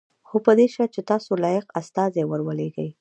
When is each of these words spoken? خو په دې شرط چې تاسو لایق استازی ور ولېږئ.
خو 0.27 0.35
په 0.45 0.51
دې 0.57 0.67
شرط 0.73 0.91
چې 0.95 1.01
تاسو 1.11 1.31
لایق 1.43 1.65
استازی 1.81 2.23
ور 2.25 2.41
ولېږئ. 2.43 2.89